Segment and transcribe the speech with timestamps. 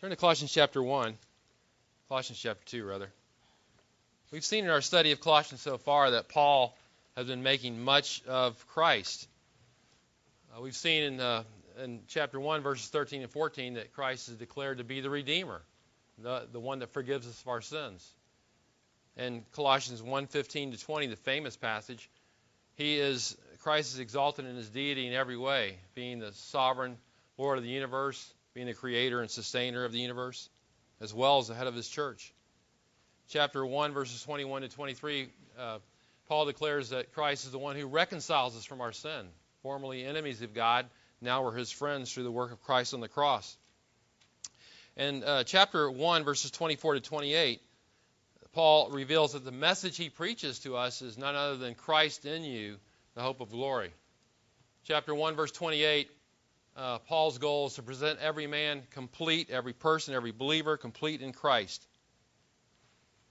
[0.00, 1.14] Turn to Colossians chapter 1.
[2.08, 3.12] Colossians chapter 2, rather.
[4.32, 6.74] We've seen in our study of Colossians so far that Paul
[7.18, 9.28] has been making much of Christ.
[10.56, 11.42] Uh, we've seen in, uh,
[11.84, 15.60] in chapter 1, verses 13 and 14, that Christ is declared to be the Redeemer,
[16.16, 18.10] the, the one that forgives us of our sins.
[19.18, 22.08] In Colossians 1 15 to 20, the famous passage,
[22.76, 26.96] he is Christ is exalted in his deity in every way, being the sovereign
[27.36, 30.48] Lord of the universe, being the creator and sustainer of the universe,
[31.00, 32.32] as well as the head of his church.
[33.28, 35.78] Chapter 1, verses 21 to 23, uh,
[36.28, 39.26] Paul declares that Christ is the one who reconciles us from our sin.
[39.62, 40.86] Formerly enemies of God,
[41.20, 43.56] now we're his friends through the work of Christ on the cross.
[44.96, 47.60] And uh, chapter 1, verses 24 to 28,
[48.52, 52.42] Paul reveals that the message he preaches to us is none other than Christ in
[52.42, 52.76] you,
[53.14, 53.92] the hope of glory.
[54.84, 56.10] Chapter 1, verse 28,
[56.76, 61.32] uh, Paul's goal is to present every man complete, every person, every believer complete in
[61.32, 61.86] Christ.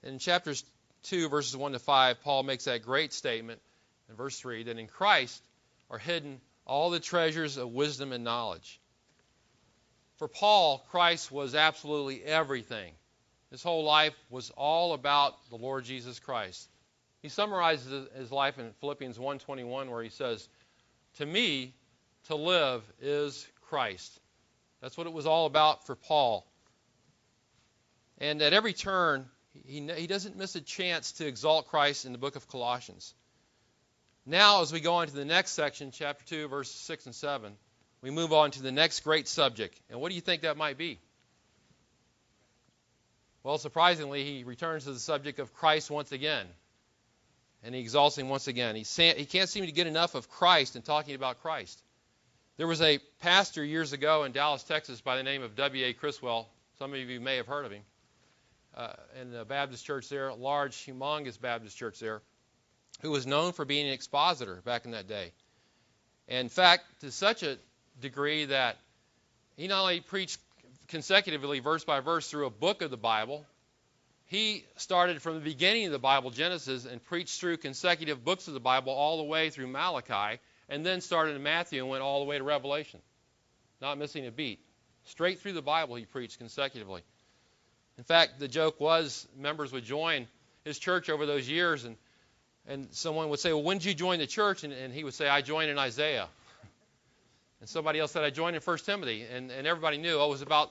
[0.02, 0.64] In chapters
[1.04, 3.60] 2, verses 1 to 5, Paul makes that great statement
[4.08, 5.42] in verse 3 that in Christ
[5.90, 8.80] are hidden all the treasures of wisdom and knowledge.
[10.18, 12.92] For Paul, Christ was absolutely everything.
[13.50, 16.68] His whole life was all about the Lord Jesus Christ.
[17.22, 20.48] He summarizes his life in Philippians 1:21 where he says,
[21.14, 21.74] "To me,
[22.26, 24.20] to live is Christ."
[24.80, 26.46] That's what it was all about for Paul.
[28.18, 29.28] And at every turn,
[29.66, 33.14] he, he doesn't miss a chance to exalt Christ in the book of Colossians.
[34.26, 37.52] Now, as we go on to the next section, chapter 2, verses 6 and 7,
[38.02, 39.78] we move on to the next great subject.
[39.90, 40.98] And what do you think that might be?
[43.42, 46.46] Well, surprisingly, he returns to the subject of Christ once again.
[47.62, 48.76] And he exalts him once again.
[48.76, 51.82] He, he can't seem to get enough of Christ and talking about Christ.
[52.60, 55.94] There was a pastor years ago in Dallas, Texas, by the name of W.A.
[55.94, 56.46] Criswell.
[56.78, 57.80] Some of you may have heard of him.
[58.76, 62.20] Uh, in the Baptist church there, a large, humongous Baptist church there,
[63.00, 65.32] who was known for being an expositor back in that day.
[66.28, 67.56] in fact, to such a
[67.98, 68.76] degree that
[69.56, 70.38] he not only preached
[70.88, 73.46] consecutively, verse by verse, through a book of the Bible.
[74.26, 78.52] He started from the beginning of the Bible, Genesis, and preached through consecutive books of
[78.52, 80.38] the Bible all the way through Malachi,
[80.70, 83.00] and then started in Matthew and went all the way to Revelation,
[83.82, 84.60] not missing a beat.
[85.04, 87.02] Straight through the Bible, he preached consecutively.
[87.98, 90.28] In fact, the joke was members would join
[90.64, 91.96] his church over those years, and,
[92.66, 94.62] and someone would say, Well, when did you join the church?
[94.64, 96.28] And, and he would say, I joined in Isaiah.
[97.60, 99.26] And somebody else said, I joined in 1 Timothy.
[99.30, 100.70] And, and everybody knew, oh, it was about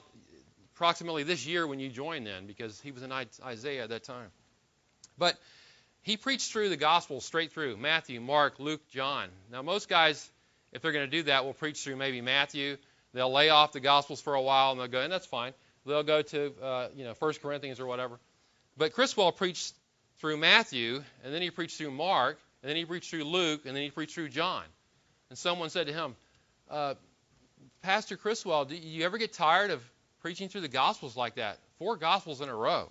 [0.74, 4.30] approximately this year when you joined then, because he was in Isaiah at that time.
[5.16, 5.36] But
[6.02, 9.28] he preached through the Gospels straight through Matthew, Mark, Luke, John.
[9.52, 10.30] Now, most guys,
[10.72, 12.76] if they're going to do that, will preach through maybe Matthew.
[13.12, 15.52] They'll lay off the Gospels for a while and they'll go, and that's fine.
[15.84, 18.18] They'll go to, uh, you know, 1 Corinthians or whatever.
[18.76, 19.74] But Criswell preached
[20.18, 23.74] through Matthew, and then he preached through Mark, and then he preached through Luke, and
[23.74, 24.64] then he preached through John.
[25.28, 26.16] And someone said to him,
[26.70, 26.94] uh,
[27.82, 29.82] Pastor Criswell, do you ever get tired of
[30.20, 31.58] preaching through the Gospels like that?
[31.78, 32.90] Four Gospels in a row.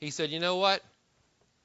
[0.00, 0.82] He said, You know what?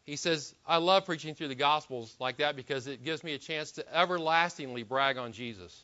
[0.06, 3.38] He says, I love preaching through the Gospels like that because it gives me a
[3.38, 5.84] chance to everlastingly brag on Jesus.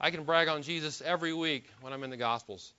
[0.00, 2.72] I can brag on Jesus every week when I'm in the Gospels.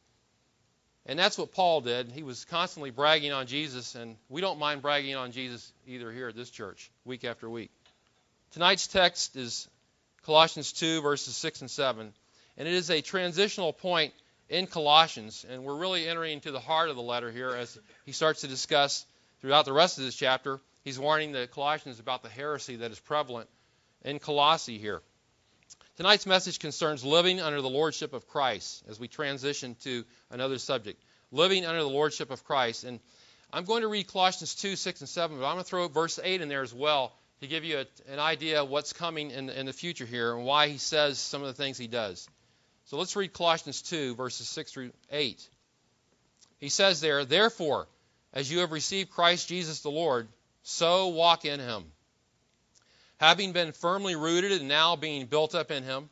[1.06, 2.12] And that's what Paul did.
[2.12, 6.30] He was constantly bragging on Jesus, and we don't mind bragging on Jesus either here
[6.30, 7.72] at this church, week after week.
[8.52, 9.68] Tonight's text is
[10.26, 12.14] Colossians 2, verses 6 and 7.
[12.58, 14.14] And it is a transitional point
[14.50, 18.12] in Colossians, and we're really entering into the heart of the letter here as he
[18.12, 19.06] starts to discuss
[19.41, 20.59] throughout the rest of this chapter.
[20.83, 23.50] He's warning the Colossians about the heresy that is prevalent
[24.03, 25.01] in Colossae here.
[25.97, 31.03] Tonight's message concerns living under the lordship of Christ as we transition to another subject.
[31.31, 32.85] Living under the lordship of Christ.
[32.85, 33.00] And
[33.51, 36.19] I'm going to read Colossians 2, 6, and 7, but I'm going to throw verse
[36.23, 39.50] 8 in there as well to give you a, an idea of what's coming in,
[39.50, 42.29] in the future here and why he says some of the things he does.
[42.85, 45.50] So let's read Colossians 2, verses 6 through 8.
[46.59, 47.88] He says there, Therefore,
[48.34, 50.28] as you have received Christ Jesus the Lord,
[50.64, 51.84] so walk in him.
[53.20, 56.10] Having been firmly rooted and now being built up in him,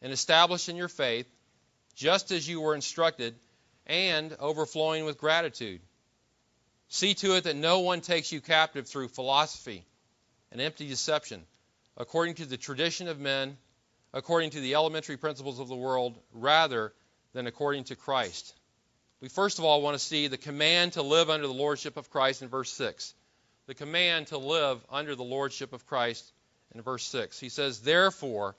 [0.00, 1.26] and established in your faith,
[1.94, 3.34] just as you were instructed,
[3.86, 5.80] and overflowing with gratitude.
[6.88, 9.84] See to it that no one takes you captive through philosophy
[10.50, 11.42] and empty deception,
[11.96, 13.56] according to the tradition of men,
[14.12, 16.92] according to the elementary principles of the world, rather
[17.32, 18.54] than according to Christ.
[19.22, 22.10] We first of all want to see the command to live under the lordship of
[22.10, 23.14] Christ in verse 6.
[23.68, 26.28] The command to live under the lordship of Christ
[26.74, 27.38] in verse 6.
[27.38, 28.56] He says, Therefore,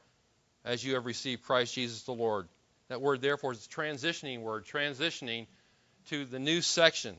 [0.63, 2.48] as you have received Christ Jesus the Lord.
[2.88, 5.48] That word, therefore, is a transitioning word, transitioning
[6.07, 7.18] to the new section.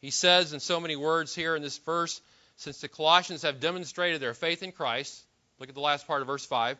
[0.00, 2.20] He says in so many words here in this verse,
[2.56, 5.22] since the Colossians have demonstrated their faith in Christ,
[5.60, 6.76] look at the last part of verse 5.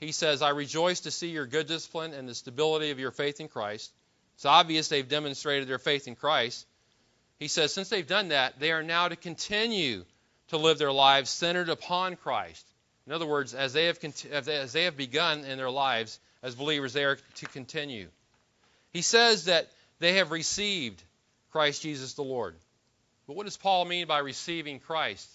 [0.00, 3.40] He says, I rejoice to see your good discipline and the stability of your faith
[3.40, 3.90] in Christ.
[4.40, 6.66] It's obvious they've demonstrated their faith in Christ.
[7.38, 10.02] He says, since they've done that, they are now to continue
[10.48, 12.66] to live their lives centered upon Christ.
[13.06, 13.98] In other words, as they have,
[14.32, 18.08] as they have begun in their lives as believers, they are to continue.
[18.94, 21.02] He says that they have received
[21.52, 22.56] Christ Jesus the Lord.
[23.26, 25.28] But what does Paul mean by receiving Christ?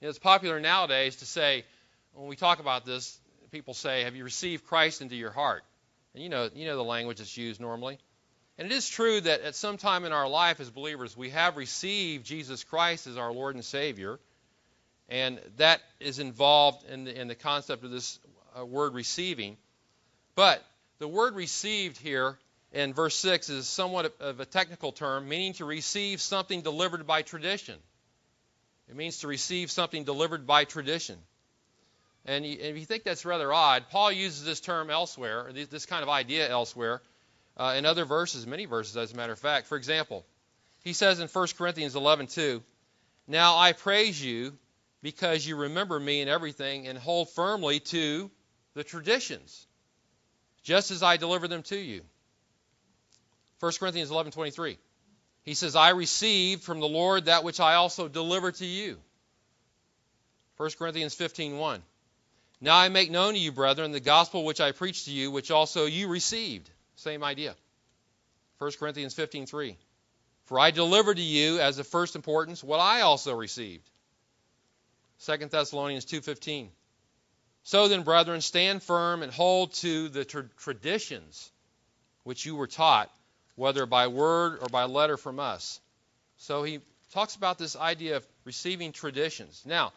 [0.00, 1.64] You know, it's popular nowadays to say,
[2.12, 3.18] when we talk about this,
[3.50, 5.64] people say, Have you received Christ into your heart?
[6.14, 7.98] And you know, you know the language that's used normally.
[8.56, 11.56] And it is true that at some time in our life as believers, we have
[11.56, 14.20] received Jesus Christ as our Lord and Savior.
[15.08, 18.18] And that is involved in the, in the concept of this
[18.58, 19.56] uh, word receiving.
[20.34, 20.64] But
[20.98, 22.38] the word received here
[22.72, 27.22] in verse 6 is somewhat of a technical term, meaning to receive something delivered by
[27.22, 27.76] tradition.
[28.88, 31.18] It means to receive something delivered by tradition.
[32.26, 36.08] And if you think that's rather odd, Paul uses this term elsewhere, this kind of
[36.08, 37.02] idea elsewhere,
[37.56, 39.66] uh, in other verses, many verses, as a matter of fact.
[39.66, 40.24] For example,
[40.82, 42.62] he says in 1 Corinthians 11:2,
[43.26, 44.58] "Now I praise you
[45.02, 48.30] because you remember me in everything and hold firmly to
[48.74, 49.66] the traditions,
[50.62, 52.04] just as I delivered them to you."
[53.60, 54.78] 1 Corinthians 11:23.
[55.42, 59.00] He says, "I received from the Lord that which I also delivered to you."
[60.56, 61.82] 1 Corinthians 15:1.
[62.60, 65.50] Now I make known to you, brethren, the gospel which I preached to you, which
[65.50, 66.70] also you received.
[67.04, 67.54] Same idea.
[68.56, 69.76] 1 Corinthians 15:3.
[70.46, 73.86] For I delivered to you as of first importance what I also received.
[75.18, 76.70] 2 Thessalonians 2:15.
[77.62, 81.50] So then, brethren, stand firm and hold to the tra- traditions
[82.22, 83.14] which you were taught
[83.54, 85.80] whether by word or by letter from us.
[86.38, 86.80] So he
[87.12, 89.62] talks about this idea of receiving traditions.
[89.66, 89.92] Now,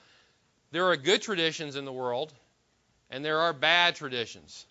[0.71, 2.33] there are good traditions in the world,
[3.09, 4.65] and there are bad traditions.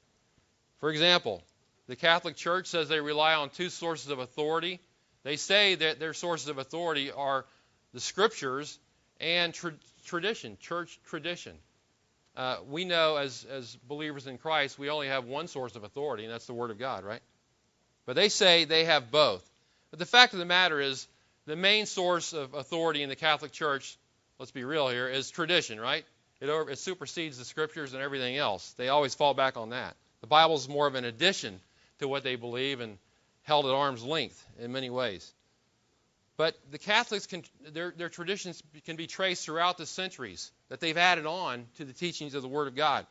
[0.81, 1.43] For example,
[1.89, 4.81] the Catholic Church says they rely on two sources of authority.
[5.23, 7.45] They say that their sources of authority are
[7.93, 8.79] the scriptures
[9.21, 9.75] and tra-
[10.05, 11.57] tradition, church tradition.
[12.37, 16.25] Uh, we know as, as believers in Christ, we only have one source of authority,
[16.25, 17.23] and that's the Word of God, right?
[18.05, 19.49] But they say they have both.
[19.91, 21.09] But the fact of the matter is,
[21.47, 23.97] the main source of authority in the Catholic Church,
[24.39, 26.05] let's be real here, is tradition, right?
[26.41, 28.73] It, over, it supersedes the scriptures and everything else.
[28.73, 29.95] They always fall back on that.
[30.21, 31.61] The Bible is more of an addition
[31.99, 32.99] to what they believe and
[33.43, 35.33] held at arm's length in many ways.
[36.37, 40.97] But the Catholics, can, their, their traditions can be traced throughout the centuries that they've
[40.97, 43.07] added on to the teachings of the Word of God.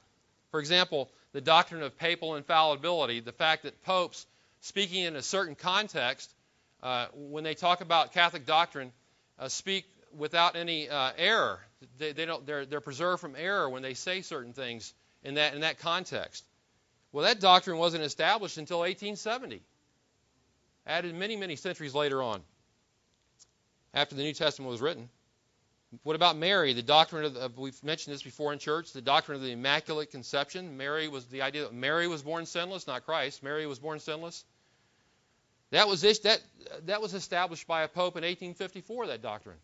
[0.52, 4.28] For example, the doctrine of papal infallibility, the fact that popes
[4.62, 6.32] speaking in a certain context,
[6.84, 8.92] uh, when they talk about Catholic doctrine,
[9.40, 9.86] uh, speak
[10.16, 11.60] without any uh, error.
[11.98, 14.94] They, they, don't, they're, they're preserved from error when they say certain things
[15.24, 16.46] in that, in that context.
[17.16, 19.62] Well, that doctrine wasn't established until 1870,
[20.86, 22.42] added many, many centuries later on,
[23.94, 25.08] after the New Testament was written.
[26.04, 26.74] What about Mary?
[26.74, 30.76] The doctrine of, we've mentioned this before in church, the doctrine of the Immaculate Conception.
[30.76, 33.42] Mary was the idea that Mary was born sinless, not Christ.
[33.42, 34.44] Mary was born sinless.
[35.72, 36.42] That was, that,
[36.84, 39.56] that was established by a pope in 1854, that doctrine.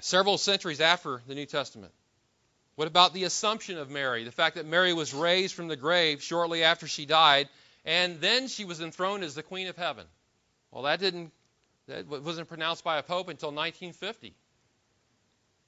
[0.00, 1.94] Several centuries after the New Testament.
[2.78, 4.22] What about the assumption of Mary?
[4.22, 7.48] The fact that Mary was raised from the grave shortly after she died,
[7.84, 10.06] and then she was enthroned as the Queen of Heaven.
[10.70, 11.32] Well, that didn't
[11.88, 14.32] that wasn't pronounced by a pope until 1950.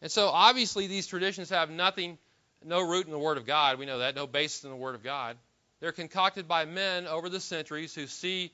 [0.01, 2.17] And so obviously these traditions have nothing,
[2.65, 3.81] no root in the Word of God.
[3.81, 5.37] We know that, no basis in the Word of God.
[5.81, 8.53] They're concocted by men over the centuries who see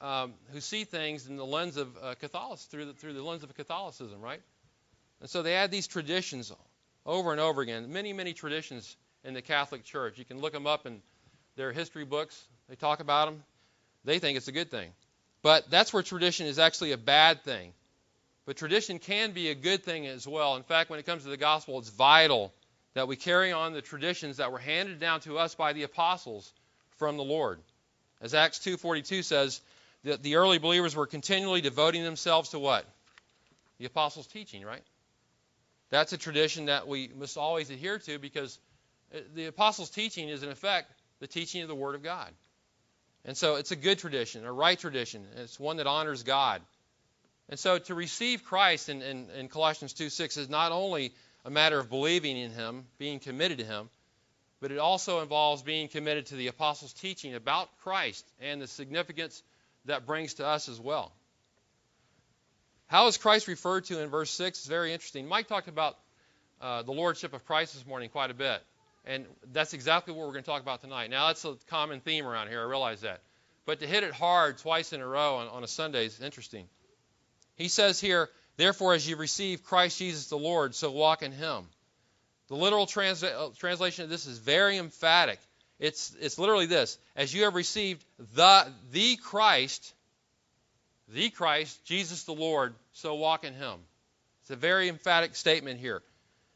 [0.00, 3.42] um, who see things in the lens of uh, Catholicism, through the, through the lens
[3.42, 4.42] of Catholicism, right?
[5.20, 6.52] And so they add these traditions
[7.06, 7.92] over and over again.
[7.92, 10.18] Many, many traditions in the Catholic Church.
[10.18, 11.00] You can look them up in
[11.56, 12.44] their history books.
[12.68, 13.42] They talk about them.
[14.04, 14.90] They think it's a good thing.
[15.42, 17.72] But that's where tradition is actually a bad thing.
[18.44, 20.56] But tradition can be a good thing as well.
[20.56, 22.52] In fact, when it comes to the gospel, it's vital
[22.94, 26.52] that we carry on the traditions that were handed down to us by the apostles
[26.96, 27.60] from the Lord.
[28.20, 29.60] As Acts 2:42 says,
[30.02, 32.86] the, the early believers were continually devoting themselves to what?
[33.78, 34.82] The apostles' teaching, right?
[35.90, 38.58] That's a tradition that we must always adhere to because
[39.14, 40.90] uh, the apostles' teaching is, in effect,
[41.20, 42.32] the teaching of the Word of God.
[43.24, 45.26] And so it's a good tradition, a right tradition.
[45.36, 46.62] It's one that honors God.
[47.48, 51.12] And so to receive Christ in, in, in Colossians 2 6 is not only
[51.44, 53.88] a matter of believing in Him, being committed to Him,
[54.60, 59.42] but it also involves being committed to the apostles' teaching about Christ and the significance
[59.84, 61.12] that brings to us as well.
[62.88, 64.58] How is Christ referred to in verse 6?
[64.58, 65.26] It's very interesting.
[65.26, 65.96] Mike talked about
[66.60, 68.62] uh, the lordship of Christ this morning quite a bit,
[69.04, 71.10] and that's exactly what we're going to talk about tonight.
[71.10, 73.20] Now, that's a common theme around here, I realize that.
[73.64, 76.66] But to hit it hard twice in a row on, on a Sunday is interesting.
[77.56, 81.66] He says here, Therefore, as you receive Christ Jesus the Lord, so walk in him.
[82.48, 85.40] The literal trans- uh, translation of this is very emphatic.
[85.78, 89.92] It's, it's literally this As you have received the, the Christ,
[91.08, 93.78] the Christ, Jesus the Lord, so walk in him.
[94.42, 96.02] It's a very emphatic statement here.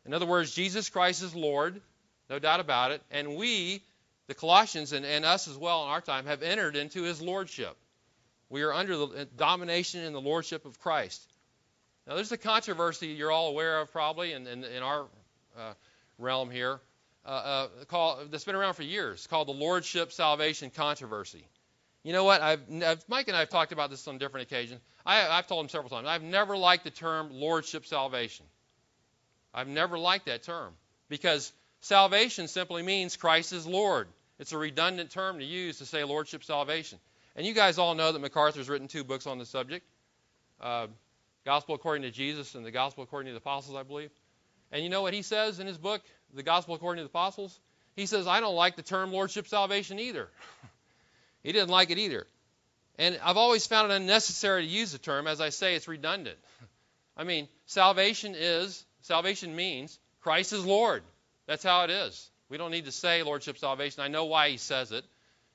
[0.06, 1.80] In other words, Jesus Christ is Lord,
[2.28, 3.82] no doubt about it, and we,
[4.26, 7.76] the Colossians, and, and us as well in our time, have entered into his lordship.
[8.48, 11.20] We are under the domination and the lordship of Christ.
[12.06, 15.06] Now, there's a controversy you're all aware of probably in, in, in our
[15.56, 15.74] uh,
[16.18, 16.80] realm here
[17.24, 21.44] uh, uh, called, that's been around for years called the Lordship Salvation Controversy.
[22.02, 22.40] You know what?
[22.40, 22.60] I've,
[23.08, 24.80] Mike and I have talked about this on different occasions.
[25.04, 26.06] I, have told him several times.
[26.08, 28.46] I've never liked the term Lordship Salvation.
[29.52, 30.72] I've never liked that term
[31.08, 34.08] because salvation simply means Christ is Lord.
[34.38, 36.98] It's a redundant term to use to say Lordship Salvation.
[37.36, 39.84] And you guys all know that MacArthur's written two books on the subject
[40.60, 40.86] uh,
[41.44, 44.10] Gospel According to Jesus and the Gospel According to the Apostles, I believe.
[44.72, 46.02] And you know what he says in his book,
[46.34, 47.58] The Gospel According to the Apostles?
[47.96, 50.28] He says, I don't like the term Lordship Salvation either.
[51.42, 52.26] he didn't like it either.
[52.98, 55.26] And I've always found it unnecessary to use the term.
[55.26, 56.38] As I say, it's redundant.
[57.16, 61.02] I mean, salvation is, salvation means Christ is Lord.
[61.46, 62.30] That's how it is.
[62.48, 64.02] We don't need to say Lordship Salvation.
[64.02, 65.04] I know why he says it.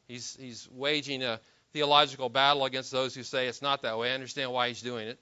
[0.07, 1.39] He's, he's waging a
[1.73, 4.11] theological battle against those who say it's not that way.
[4.11, 5.19] I understand why he's doing it.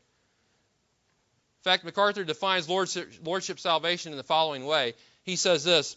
[1.63, 4.93] In fact, MacArthur defines lordship, lordship salvation in the following way.
[5.23, 5.95] He says this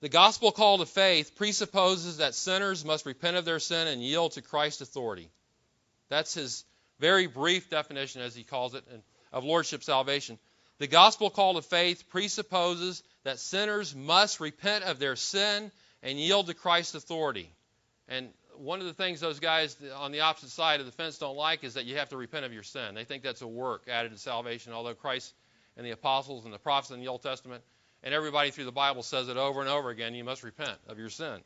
[0.00, 4.32] The gospel call to faith presupposes that sinners must repent of their sin and yield
[4.32, 5.28] to Christ's authority.
[6.08, 6.64] That's his
[7.00, 8.84] very brief definition, as he calls it,
[9.32, 10.38] of lordship salvation.
[10.78, 16.46] The gospel call to faith presupposes that sinners must repent of their sin and yield
[16.46, 17.50] to Christ's authority.
[18.06, 21.36] And one of the things those guys on the opposite side of the fence don't
[21.36, 22.94] like is that you have to repent of your sin.
[22.94, 25.34] They think that's a work added to salvation, although Christ
[25.76, 27.64] and the apostles and the prophets in the Old Testament
[28.02, 30.98] and everybody through the Bible says it over and over again you must repent of
[30.98, 31.40] your sin.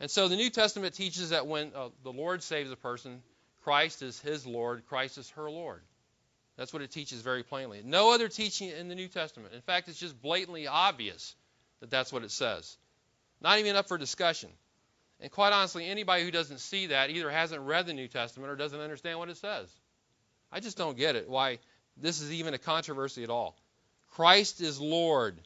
[0.00, 3.22] And so the New Testament teaches that when uh, the Lord saves a person,
[3.62, 5.82] Christ is his Lord, Christ is her Lord.
[6.56, 7.82] That's what it teaches very plainly.
[7.84, 9.54] No other teaching in the New Testament.
[9.54, 11.34] In fact, it's just blatantly obvious
[11.80, 12.76] that that's what it says.
[13.40, 14.50] Not even up for discussion.
[15.20, 18.56] And quite honestly, anybody who doesn't see that either hasn't read the New Testament or
[18.56, 19.68] doesn't understand what it says.
[20.50, 21.58] I just don't get it, why
[21.96, 23.56] this is even a controversy at all.
[24.10, 25.38] Christ is Lord.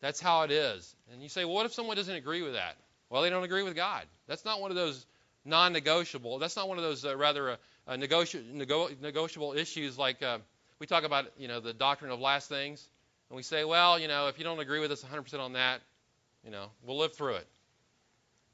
[0.00, 0.94] That's how it is.
[1.12, 2.76] And you say, well, what if someone doesn't agree with that?
[3.10, 4.04] Well, they don't agree with God.
[4.26, 5.06] That's not one of those
[5.44, 9.98] non negotiable, that's not one of those uh, rather uh, uh, negoti- nego- negotiable issues
[9.98, 10.38] like uh,
[10.78, 12.86] we talk about, you know, the doctrine of last things.
[13.30, 15.80] And we say, well, you know, if you don't agree with us 100% on that,
[16.44, 17.46] you know, we'll live through it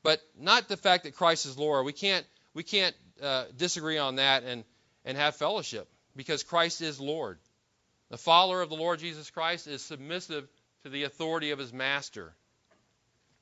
[0.02, 1.84] but not the fact that Christ is Lord.
[1.84, 4.64] We can't we can't uh, disagree on that and
[5.04, 7.38] and have fellowship because Christ is Lord.
[8.10, 10.48] The follower of the Lord Jesus Christ is submissive
[10.82, 12.34] to the authority of his master.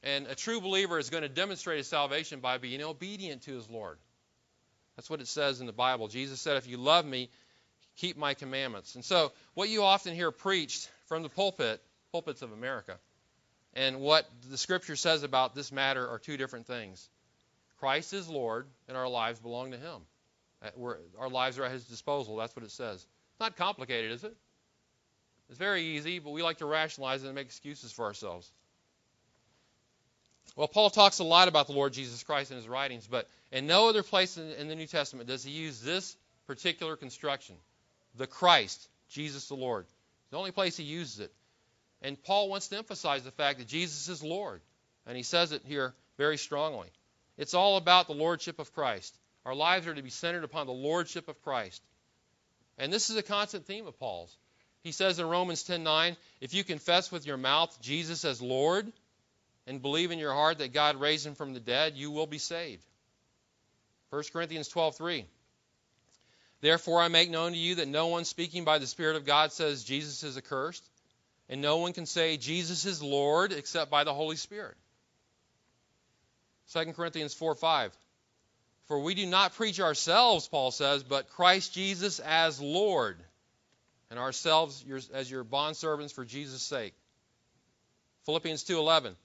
[0.02, 3.68] And a true believer is going to demonstrate his salvation by being obedient to his
[3.68, 3.98] Lord.
[4.96, 6.08] That's what it says in the Bible.
[6.08, 7.30] Jesus said, If you love me,
[7.96, 8.94] keep my commandments.
[8.94, 11.80] And so, what you often hear preached from the pulpit,
[12.12, 12.98] pulpits of America,
[13.75, 17.08] and what the scripture says about this matter are two different things.
[17.78, 20.02] Christ is Lord, and our lives belong to Him.
[20.62, 22.37] Uh, our lives are at His disposal.
[22.37, 22.96] That's what it says.
[22.96, 24.37] It's not complicated, is it?
[25.48, 28.50] It's very easy, but we like to rationalize it and make excuses for ourselves.
[30.56, 33.66] Well, Paul talks a lot about the Lord Jesus Christ in his writings, but in
[33.66, 37.56] no other place in, in the New Testament does he use this particular construction
[38.16, 39.84] the Christ, Jesus the Lord.
[39.84, 41.32] It's the only place he uses it.
[42.02, 44.60] And Paul wants to emphasize the fact that Jesus is Lord.
[45.06, 46.88] And he says it here very strongly.
[47.36, 49.16] It's all about the lordship of Christ.
[49.46, 51.82] Our lives are to be centered upon the lordship of Christ.
[52.76, 54.36] And this is a constant theme of Paul's.
[54.82, 58.90] He says in Romans 10:9, if you confess with your mouth Jesus as Lord
[59.66, 62.38] and believe in your heart that God raised him from the dead, you will be
[62.38, 62.85] saved.
[64.11, 65.26] 1 Corinthians 12:3
[66.61, 69.52] Therefore I make known to you that no one speaking by the Spirit of God
[69.52, 70.85] says Jesus is accursed,
[71.49, 74.76] and no one can say Jesus is Lord except by the Holy Spirit.
[76.73, 77.92] 2 Corinthians 4:5
[78.87, 83.18] For we do not preach ourselves, Paul says, but Christ Jesus as Lord,
[84.10, 86.94] and ourselves as your bondservants for Jesus' sake.
[88.24, 89.16] Philippians 2:11.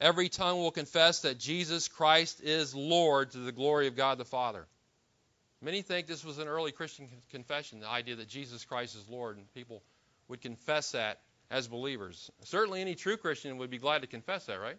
[0.00, 4.24] Every tongue will confess that Jesus Christ is Lord to the glory of God the
[4.24, 4.66] Father.
[5.60, 9.36] Many think this was an early Christian confession, the idea that Jesus Christ is Lord,
[9.36, 9.82] and people
[10.28, 12.30] would confess that as believers.
[12.42, 14.78] Certainly, any true Christian would be glad to confess that, right?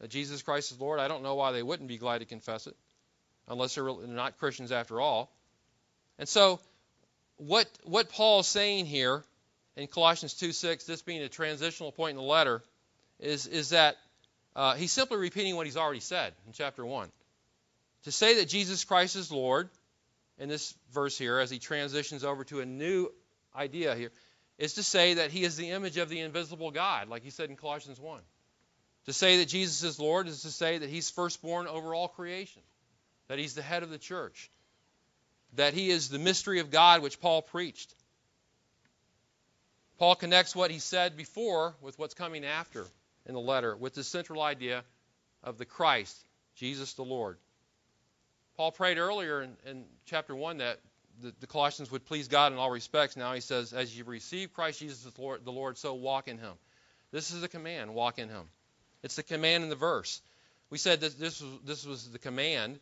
[0.00, 1.00] That Jesus Christ is Lord.
[1.00, 2.76] I don't know why they wouldn't be glad to confess it,
[3.48, 5.30] unless they're not Christians after all.
[6.18, 6.60] And so,
[7.38, 9.24] what what Paul is saying here
[9.76, 12.62] in Colossians 2:6, this being a transitional point in the letter,
[13.18, 13.96] is is that
[14.54, 17.10] uh, he's simply repeating what he's already said in chapter 1.
[18.04, 19.70] To say that Jesus Christ is Lord,
[20.38, 23.08] in this verse here, as he transitions over to a new
[23.54, 24.10] idea here,
[24.58, 27.50] is to say that he is the image of the invisible God, like he said
[27.50, 28.20] in Colossians 1.
[29.06, 32.62] To say that Jesus is Lord is to say that he's firstborn over all creation,
[33.28, 34.50] that he's the head of the church,
[35.54, 37.94] that he is the mystery of God which Paul preached.
[39.98, 42.86] Paul connects what he said before with what's coming after
[43.26, 44.84] in the letter, with the central idea
[45.42, 46.16] of the Christ,
[46.54, 47.36] Jesus the Lord.
[48.56, 50.78] Paul prayed earlier in, in chapter 1 that
[51.20, 53.16] the, the, Colossians would please God in all respects.
[53.16, 56.38] Now he says, As you receive Christ Jesus the Lord, the Lord, so walk in
[56.38, 56.52] him.
[57.10, 58.44] This is the command, walk in him.
[59.02, 60.20] It's the command in the verse.
[60.70, 62.78] We said that this was, this was the command.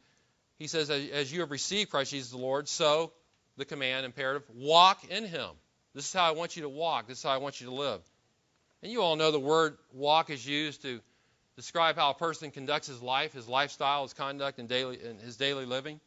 [0.58, 3.12] He says, As you have received Christ Jesus the Lord, so
[3.56, 5.50] the command, imperative, walk in him.
[5.94, 7.08] This is how I want you to walk.
[7.08, 8.00] This is how I want you to live.
[8.82, 11.00] And you all know the word walk is used to
[11.56, 15.36] describe how a person conducts his life, his lifestyle, his conduct, and daily, and his
[15.36, 16.00] daily living.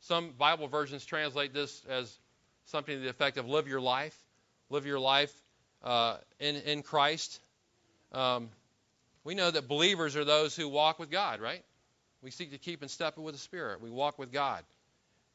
[0.00, 2.18] Some Bible versions translate this as
[2.66, 4.16] something to the effect of live your life,
[4.68, 5.32] live your life
[5.82, 7.40] uh, in, in Christ.
[8.12, 8.50] Um,
[9.24, 11.62] we know that believers are those who walk with God, right?
[12.22, 13.80] We seek to keep in step with the Spirit.
[13.80, 14.62] We walk with God.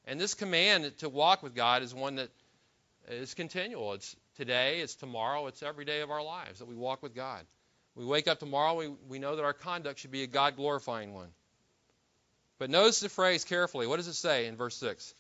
[0.06, 2.30] And this command to walk with God is one that
[3.10, 3.94] is continual.
[3.94, 7.42] It's today, it's tomorrow, it's every day of our lives that we walk with God.
[7.96, 11.14] We wake up tomorrow, we, we know that our conduct should be a God glorifying
[11.14, 11.30] one.
[12.60, 13.88] But notice the phrase carefully.
[13.88, 15.14] What does it say in verse 6?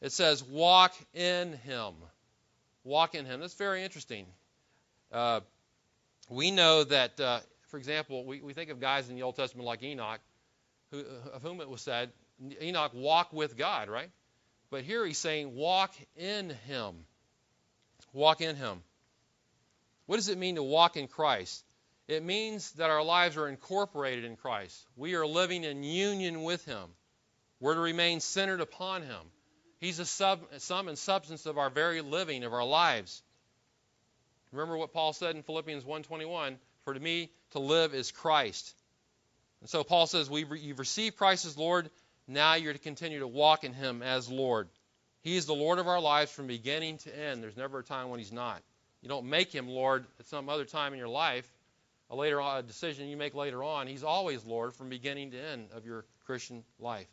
[0.00, 1.94] It says, walk in him.
[2.84, 3.40] Walk in him.
[3.40, 4.26] That's very interesting.
[5.10, 5.40] Uh,
[6.30, 9.66] we know that, uh, for example, we, we think of guys in the Old Testament
[9.66, 10.20] like Enoch,
[10.90, 12.10] who, of whom it was said,
[12.62, 14.10] Enoch walk with God, right?
[14.70, 16.94] But here he's saying, walk in him.
[18.12, 18.82] Walk in him.
[20.06, 21.64] What does it mean to walk in Christ?
[22.06, 24.86] It means that our lives are incorporated in Christ.
[24.96, 26.84] We are living in union with him.
[27.60, 29.20] We're to remain centered upon him.
[29.80, 33.22] He's the sum and substance of our very living, of our lives.
[34.52, 38.74] Remember what Paul said in Philippians 1:21, "For to me to live is Christ."
[39.60, 41.90] And so Paul says, We've, "You've received Christ as Lord.
[42.26, 44.68] Now you're to continue to walk in him as Lord.
[45.22, 47.42] He is the Lord of our lives from beginning to end.
[47.42, 48.62] There's never a time when he's not.
[49.02, 51.48] You don't make him Lord at some other time in your life,
[52.10, 53.86] a later a decision you make later on.
[53.86, 57.08] He's always Lord from beginning to end of your Christian life.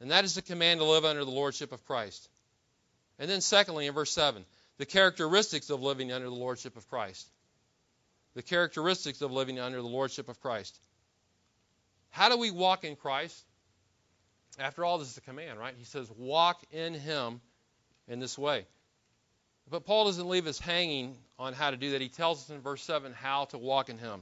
[0.00, 2.28] And that is the command to live under the lordship of Christ.
[3.18, 4.44] And then secondly, in verse 7,
[4.78, 7.28] the characteristics of living under the lordship of Christ.
[8.34, 10.78] The characteristics of living under the lordship of Christ.
[12.14, 13.44] How do we walk in Christ?
[14.60, 15.74] After all, this is a command, right?
[15.76, 17.40] He says, walk in him
[18.06, 18.66] in this way.
[19.68, 22.00] But Paul doesn't leave us hanging on how to do that.
[22.00, 24.20] He tells us in verse 7 how to walk in him.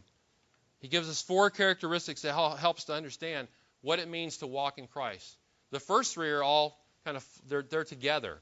[0.79, 3.47] He gives us four characteristics that help us to understand
[3.83, 5.37] what it means to walk in Christ.
[5.71, 8.41] The first three are all kind of they're, they're together.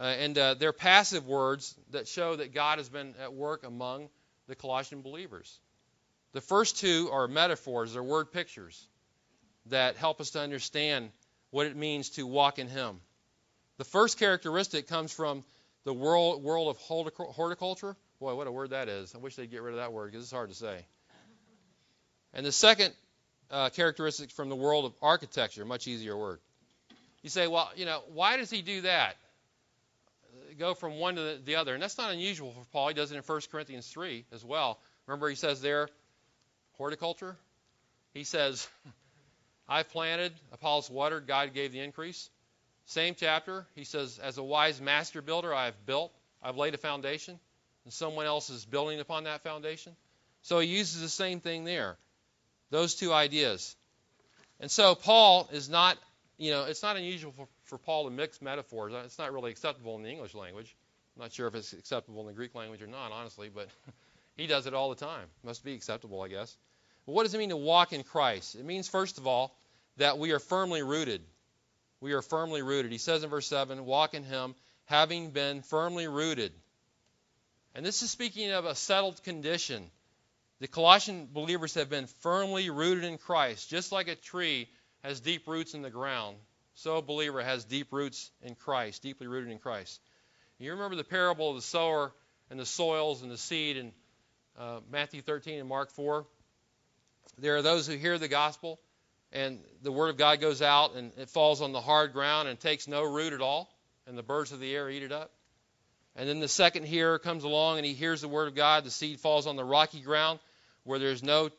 [0.00, 4.08] Uh, and uh, they're passive words that show that God has been at work among
[4.48, 5.60] the Colossian believers.
[6.32, 8.86] The first two are metaphors, they're word pictures
[9.66, 11.10] that help us to understand
[11.50, 13.00] what it means to walk in Him.
[13.78, 15.44] The first characteristic comes from
[15.84, 17.96] the world, world of horticulture.
[18.20, 19.14] Boy, what a word that is.
[19.14, 20.86] I wish they'd get rid of that word because it's hard to say.
[22.32, 22.94] And the second
[23.50, 26.40] uh, characteristic from the world of architecture, much easier word.
[27.22, 29.16] You say, well, you know, why does he do that?
[30.58, 31.74] Go from one to the other.
[31.74, 32.88] And that's not unusual for Paul.
[32.88, 34.80] He does it in 1 Corinthians 3 as well.
[35.06, 35.88] Remember, he says there,
[36.76, 37.36] horticulture?
[38.14, 38.68] He says,
[39.68, 42.28] I planted, Apollos watered, God gave the increase.
[42.86, 46.78] Same chapter, he says, As a wise master builder, I have built, I've laid a
[46.78, 47.38] foundation,
[47.84, 49.94] and someone else is building upon that foundation.
[50.42, 51.96] So he uses the same thing there.
[52.70, 53.76] Those two ideas.
[54.60, 55.98] And so Paul is not,
[56.38, 58.92] you know, it's not unusual for, for Paul to mix metaphors.
[59.04, 60.74] It's not really acceptable in the English language.
[61.16, 63.68] I'm not sure if it's acceptable in the Greek language or not, honestly, but
[64.36, 65.26] he does it all the time.
[65.44, 66.56] Must be acceptable, I guess.
[67.06, 68.54] But what does it mean to walk in Christ?
[68.54, 69.56] It means, first of all,
[69.96, 71.22] that we are firmly rooted.
[72.00, 72.92] We are firmly rooted.
[72.92, 74.54] He says in verse 7 walk in him,
[74.86, 76.52] having been firmly rooted.
[77.74, 79.90] And this is speaking of a settled condition.
[80.60, 84.68] The Colossian believers have been firmly rooted in Christ, just like a tree
[85.02, 86.36] has deep roots in the ground.
[86.74, 90.00] So a believer has deep roots in Christ, deeply rooted in Christ.
[90.58, 92.12] You remember the parable of the sower
[92.50, 93.92] and the soils and the seed in
[94.58, 96.26] uh, Matthew 13 and Mark 4?
[97.38, 98.78] There are those who hear the gospel,
[99.32, 102.58] and the word of God goes out, and it falls on the hard ground and
[102.60, 103.72] takes no root at all,
[104.06, 105.30] and the birds of the air eat it up.
[106.14, 108.84] And then the second hearer comes along and he hears the word of God.
[108.84, 110.40] The seed falls on the rocky ground
[110.84, 111.50] where there's no,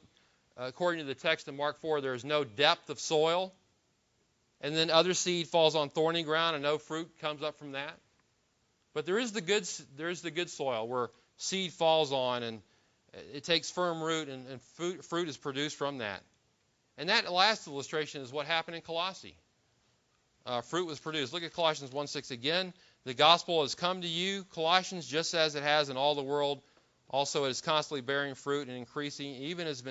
[0.58, 3.52] according to the text in Mark 4, there is no depth of soil.
[4.62, 7.98] And then other seed falls on thorny ground and no fruit comes up from that.
[8.94, 12.62] But there is the good, there is the good soil where seed falls on and
[13.34, 16.22] it takes firm root and, and fruit, fruit is produced from that.
[16.98, 19.36] And that last illustration is what happened in Colossae.
[20.46, 21.34] Uh, fruit was produced.
[21.34, 22.74] Look at Colossians 1:6 again.
[23.06, 26.62] The gospel has come to you, Colossians, just as it has in all the world.
[27.10, 29.84] Also, it is constantly bearing fruit and increasing, even as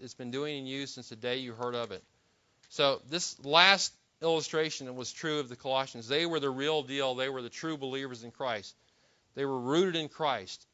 [0.00, 2.02] it's been doing in you since the day you heard of it.
[2.68, 6.08] So, this last illustration was true of the Colossians.
[6.08, 7.14] They were the real deal.
[7.14, 8.74] They were the true believers in Christ.
[9.34, 10.66] They were rooted in Christ,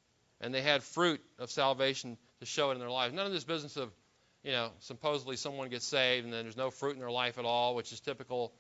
[0.45, 3.15] and they had fruit of salvation to show it in their lives.
[3.15, 3.91] None of this business of,
[4.43, 7.47] you know, supposedly someone gets saved and then there's no fruit in their life at
[7.47, 8.53] all, which is typical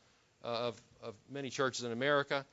[0.42, 2.47] uh, of, of many churches in America.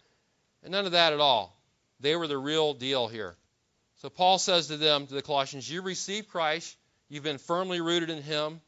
[0.63, 1.57] And none of that at all.
[2.01, 3.35] They were the real deal here.
[4.01, 6.75] So Paul says to them, to the Colossians, You received Christ,
[7.07, 8.59] you've been firmly rooted in him.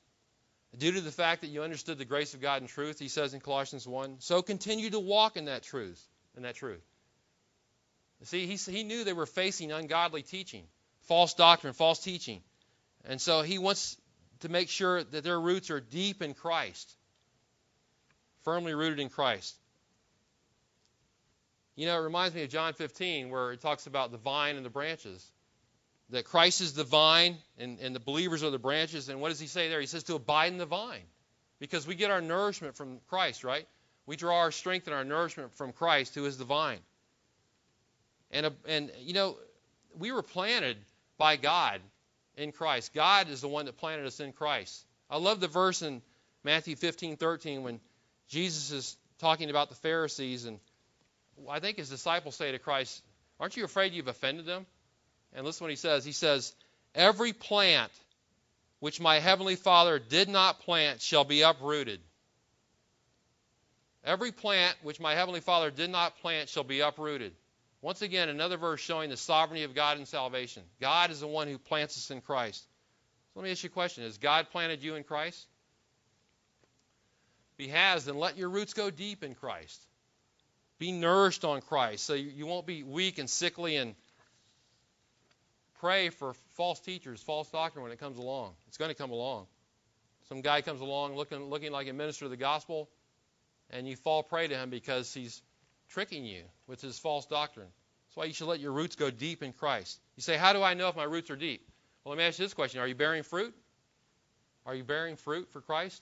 [0.78, 3.34] Due to the fact that you understood the grace of God and truth, he says
[3.34, 6.02] in Colossians 1, so continue to walk in that truth,
[6.36, 6.82] in that truth.
[8.24, 10.64] See, he, he knew they were facing ungodly teaching,
[11.02, 12.42] false doctrine, false teaching.
[13.06, 13.98] And so he wants
[14.42, 16.96] to make sure that their roots are deep in Christ,
[18.44, 19.56] firmly rooted in Christ.
[21.76, 24.66] You know, it reminds me of John 15, where it talks about the vine and
[24.66, 25.32] the branches.
[26.10, 29.10] That Christ is the vine and, and the believers are the branches.
[29.10, 29.80] And what does he say there?
[29.80, 31.06] He says to abide in the vine.
[31.60, 33.66] Because we get our nourishment from Christ, right?
[34.06, 36.80] We draw our strength and our nourishment from Christ, who is the vine.
[38.34, 39.38] And, uh, and you know,
[39.98, 40.76] we were planted
[41.18, 41.80] by God
[42.36, 42.94] in Christ.
[42.94, 44.86] God is the one that planted us in Christ.
[45.10, 46.02] I love the verse in
[46.44, 47.80] Matthew 15, 13 when
[48.28, 50.60] Jesus is talking about the Pharisees and
[51.50, 53.02] I think his disciples say to Christ,
[53.40, 54.66] Aren't you afraid you've offended them?
[55.34, 56.06] And listen what he says.
[56.06, 56.54] He says,
[56.94, 57.92] Every plant
[58.80, 62.00] which my heavenly Father did not plant shall be uprooted.
[64.04, 67.34] Every plant which my heavenly Father did not plant shall be uprooted.
[67.84, 70.64] Once again, another verse showing the sovereignty of God in salvation.
[70.80, 72.64] God is the one who plants us in Christ.
[73.34, 75.46] So let me ask you a question Has God planted you in Christ?
[77.58, 79.86] If He has, then let your roots go deep in Christ.
[80.80, 83.96] Be nourished on Christ so you won't be weak and sickly and
[85.82, 88.54] prey for false teachers, false doctrine when it comes along.
[88.70, 89.48] It's going to come along.
[90.30, 92.90] Some guy comes along looking, looking like a minister of the gospel,
[93.70, 95.42] and you fall prey to him because he's
[95.94, 97.68] tricking you with his false doctrine.
[98.08, 100.00] That's why you should let your roots go deep in Christ.
[100.16, 101.66] You say, How do I know if my roots are deep?
[102.04, 103.54] Well, let me ask you this question Are you bearing fruit?
[104.66, 106.02] Are you bearing fruit for Christ?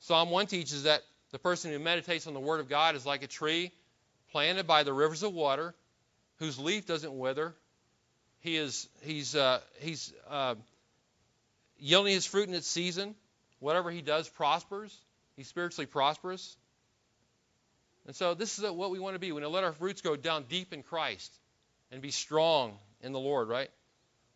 [0.00, 3.22] Psalm 1 teaches that the person who meditates on the Word of God is like
[3.22, 3.72] a tree
[4.32, 5.74] planted by the rivers of water,
[6.38, 7.54] whose leaf doesn't wither.
[8.40, 10.56] He is he's uh, he's uh,
[11.78, 13.14] yielding his fruit in its season.
[13.60, 14.96] Whatever he does prospers.
[15.36, 16.56] He's spiritually prosperous.
[18.06, 19.28] And so this is what we want to be.
[19.28, 21.32] We want to let our roots go down deep in Christ
[21.90, 23.70] and be strong in the Lord, right?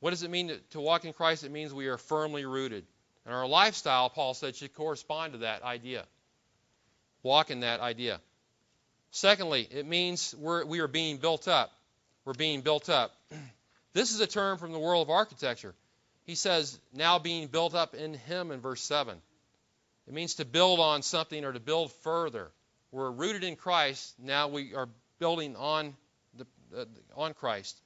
[0.00, 1.42] What does it mean to, to walk in Christ?
[1.42, 2.84] It means we are firmly rooted.
[3.24, 6.04] And our lifestyle, Paul said, should correspond to that idea
[7.26, 8.20] walk in that idea.
[9.10, 11.72] Secondly, it means we're, we are being built up.
[12.24, 13.12] We're being built up.
[13.92, 15.74] This is a term from the world of architecture.
[16.24, 19.16] He says, now being built up in Him in verse 7.
[20.06, 22.50] It means to build on something or to build further.
[22.96, 24.14] We're rooted in Christ.
[24.18, 25.94] Now we are building on,
[26.34, 27.78] the, uh, on Christ.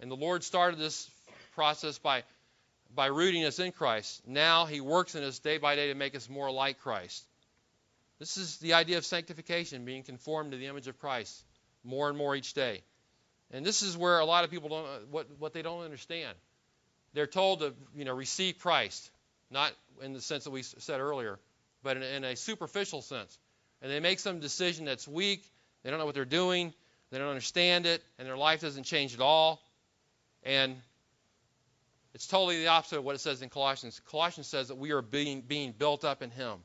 [0.00, 1.08] And the Lord started this
[1.54, 2.24] process by,
[2.92, 4.26] by rooting us in Christ.
[4.26, 7.24] Now He works in us day by day to make us more like Christ.
[8.18, 11.44] This is the idea of sanctification, being conformed to the image of Christ
[11.84, 12.82] more and more each day.
[13.52, 16.36] And this is where a lot of people don't what what they don't understand.
[17.14, 19.08] They're told to you know receive Christ,
[19.52, 19.70] not
[20.02, 21.38] in the sense that we said earlier,
[21.84, 23.38] but in, in a superficial sense.
[23.82, 25.44] And they make some decision that's weak.
[25.82, 26.72] They don't know what they're doing.
[27.10, 29.60] They don't understand it, and their life doesn't change at all.
[30.44, 30.76] And
[32.14, 34.00] it's totally the opposite of what it says in Colossians.
[34.10, 36.58] Colossians says that we are being being built up in Him.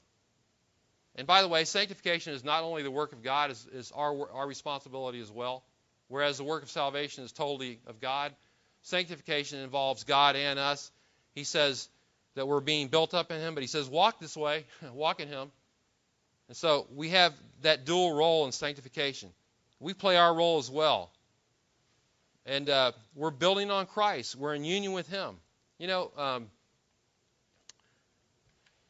[1.15, 4.31] And by the way, sanctification is not only the work of God, it's, it's our,
[4.31, 5.63] our responsibility as well.
[6.09, 8.33] Whereas the work of salvation is totally of God,
[8.83, 10.91] sanctification involves God and us.
[11.33, 11.89] he says
[12.35, 15.27] that we're being built up in him, but he says, walk this way, walk in
[15.27, 15.51] him.
[16.47, 19.29] And so we have that dual role in sanctification.
[19.79, 21.11] We play our role as well.
[22.45, 24.35] And uh, we're building on Christ.
[24.35, 25.35] We're in union with him.
[25.77, 26.47] You know, um,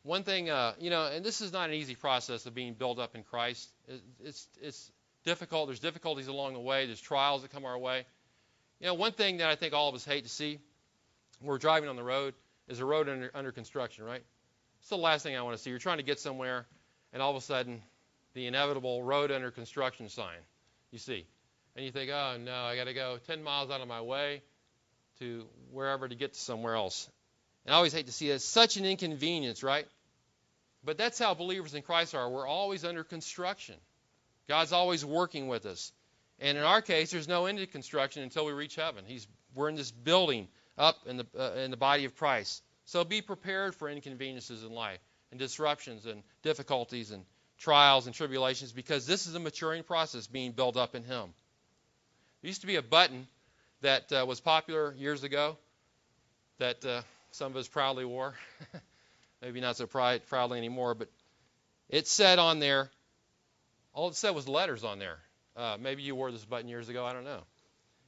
[0.03, 2.99] one thing, uh, you know, and this is not an easy process of being built
[2.99, 3.69] up in Christ.
[3.87, 4.91] It, it's, it's
[5.25, 5.67] difficult.
[5.67, 6.85] There's difficulties along the way.
[6.85, 8.05] There's trials that come our way.
[8.79, 10.59] You know, one thing that I think all of us hate to see
[11.39, 12.35] when we're driving on the road
[12.67, 14.21] is a road under, under construction, right?
[14.79, 15.71] It's the last thing I want to see.
[15.71, 16.67] You're trying to get somewhere,
[17.13, 17.81] and all of a sudden,
[18.33, 20.37] the inevitable road under construction sign
[20.91, 21.25] you see.
[21.75, 24.41] And you think, oh, no, I got to go 10 miles out of my way
[25.19, 27.09] to wherever to get to somewhere else.
[27.65, 28.41] And I always hate to see it.
[28.41, 29.85] Such an inconvenience, right?
[30.83, 32.29] But that's how believers in Christ are.
[32.29, 33.75] We're always under construction.
[34.47, 35.91] God's always working with us.
[36.39, 39.03] And in our case, there's no end to construction until we reach heaven.
[39.05, 42.63] He's, we're in this building up in the, uh, in the body of Christ.
[42.85, 44.99] So be prepared for inconveniences in life
[45.31, 47.23] and disruptions and difficulties and
[47.57, 51.33] trials and tribulations because this is a maturing process being built up in Him.
[52.41, 53.27] There used to be a button
[53.81, 55.57] that uh, was popular years ago
[56.59, 58.35] that uh, some of us proudly wore.
[59.41, 61.09] Maybe not so pride, proudly anymore, but
[61.89, 62.89] it said on there,
[63.93, 65.17] all it said was letters on there.
[65.55, 67.41] Uh, maybe you wore this button years ago, I don't know.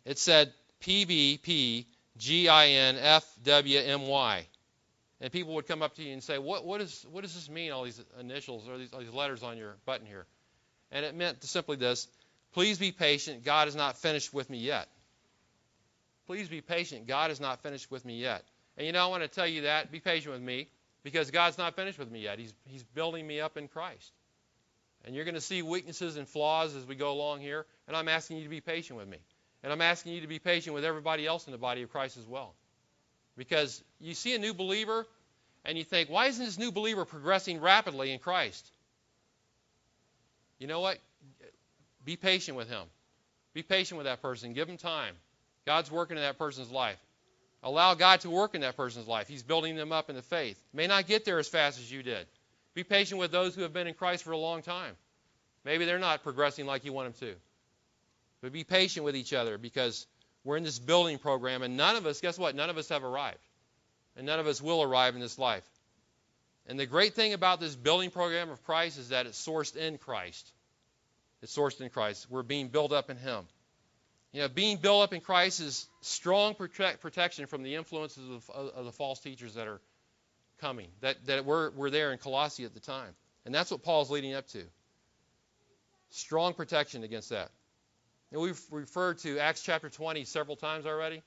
[0.05, 1.85] It said PBP
[2.19, 2.87] G-I-N-F-W-M-Y.
[5.21, 7.49] And people would come up to you and say, what, what, is, what does this
[7.49, 10.25] mean, all these initials or these, all these letters on your button here?
[10.91, 12.07] And it meant simply this
[12.53, 13.43] Please be patient.
[13.43, 14.87] God is not finished with me yet.
[16.25, 17.07] Please be patient.
[17.07, 18.43] God is not finished with me yet.
[18.77, 19.91] And you know, I want to tell you that.
[19.91, 20.67] Be patient with me
[21.03, 22.39] because God's not finished with me yet.
[22.39, 24.11] He's, he's building me up in Christ.
[25.05, 27.65] And you're going to see weaknesses and flaws as we go along here.
[27.87, 29.17] And I'm asking you to be patient with me.
[29.63, 32.17] And I'm asking you to be patient with everybody else in the body of Christ
[32.17, 32.55] as well.
[33.39, 35.07] Because you see a new believer
[35.63, 38.69] and you think, why isn't this new believer progressing rapidly in Christ?
[40.59, 40.97] You know what?
[42.03, 42.83] Be patient with him.
[43.53, 44.51] Be patient with that person.
[44.51, 45.15] Give him time.
[45.65, 46.99] God's working in that person's life.
[47.63, 49.29] Allow God to work in that person's life.
[49.29, 50.61] He's building them up in the faith.
[50.73, 52.27] May not get there as fast as you did.
[52.73, 54.95] Be patient with those who have been in Christ for a long time.
[55.63, 57.35] Maybe they're not progressing like you want them to.
[58.41, 60.07] But be patient with each other because
[60.43, 62.55] we're in this building program, and none of us, guess what?
[62.55, 63.39] None of us have arrived.
[64.15, 65.63] And none of us will arrive in this life.
[66.67, 69.97] And the great thing about this building program of Christ is that it's sourced in
[69.97, 70.51] Christ.
[71.41, 72.27] It's sourced in Christ.
[72.29, 73.45] We're being built up in Him.
[74.31, 78.49] You know, being built up in Christ is strong protect, protection from the influences of,
[78.49, 79.81] of, the false teachers that are
[80.61, 83.15] coming, that, that were, were there in Colossae at the time.
[83.45, 84.63] And that's what Paul's leading up to.
[86.11, 87.49] Strong protection against that.
[88.31, 91.23] And we've referred to Acts chapter 20 several times already.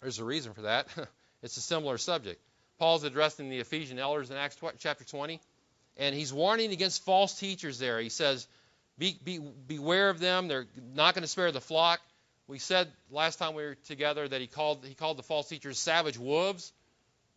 [0.00, 0.86] There's a reason for that.
[1.42, 2.40] it's a similar subject.
[2.78, 5.40] Paul's addressing the Ephesian elders in Acts chapter 20,
[5.96, 7.98] and he's warning against false teachers there.
[7.98, 8.46] He says,
[8.98, 10.48] be, be, Beware of them.
[10.48, 12.00] They're not going to spare the flock.
[12.46, 15.78] We said last time we were together that he called, he called the false teachers
[15.78, 16.72] savage wolves.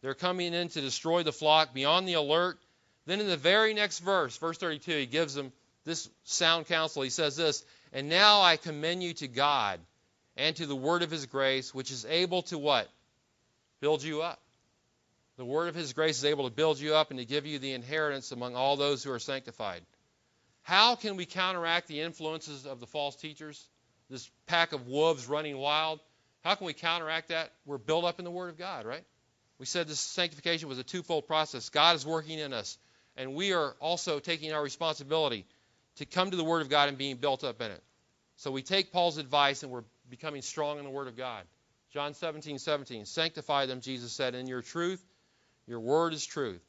[0.02, 2.58] They're coming in to destroy the flock, be on the alert.
[3.06, 5.52] Then in the very next verse, verse 32, he gives them
[5.86, 7.02] this sound counsel.
[7.02, 9.80] He says this and now I commend you to God
[10.36, 12.90] and to the word of his grace, which is able to what?
[13.80, 14.40] Build you up.
[15.38, 17.60] The word of his grace is able to build you up and to give you
[17.60, 19.82] the inheritance among all those who are sanctified.
[20.64, 23.68] How can we counteract the influences of the false teachers?
[24.10, 26.00] This pack of wolves running wild.
[26.44, 27.52] How can we counteract that?
[27.66, 29.04] We're built up in the Word of God, right?
[29.60, 31.70] We said this sanctification was a twofold process.
[31.70, 32.78] God is working in us,
[33.16, 35.46] and we are also taking our responsibility
[35.98, 37.84] to come to the Word of God and being built up in it.
[38.38, 41.44] So we take Paul's advice and we're becoming strong in the Word of God.
[41.94, 43.06] John 17, 17.
[43.06, 45.04] Sanctify them, Jesus said, in your truth.
[45.68, 46.62] Your word is truth.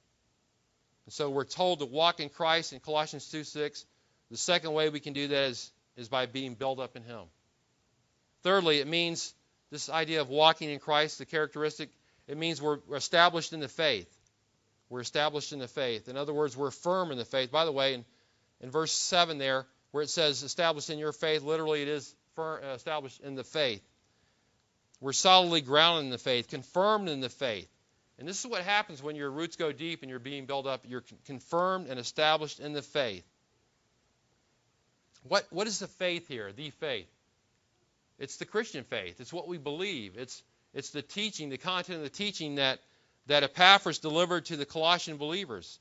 [1.07, 3.87] And so we're told to walk in Christ in Colossians 2, 6.
[4.31, 7.23] The second way we can do that is, is by being built up in Him.
[8.43, 9.35] Thirdly, it means
[9.71, 11.89] this idea of walking in Christ, the characteristic,
[12.29, 14.09] it means we're established in the faith.
[14.89, 16.09] We're established in the faith.
[16.09, 17.51] In other words, we're firm in the faith.
[17.51, 18.05] By the way, in
[18.65, 22.57] in verse 7 there, where it says established in your faith, literally it is uh,
[22.75, 23.83] established in the faith.
[25.03, 27.69] We're solidly grounded in the faith, confirmed in the faith.
[28.19, 30.85] And this is what happens when your roots go deep and you're being built up.
[30.89, 33.23] You're confirmed and established in the faith.
[35.25, 36.51] What, what is the faith here?
[36.51, 37.09] The faith.
[38.19, 39.21] It's the Christian faith.
[39.21, 40.17] It's what we believe.
[40.17, 42.79] It's, it's the teaching, the content of the teaching that,
[43.27, 45.79] that Epaphras delivered to the Colossian believers.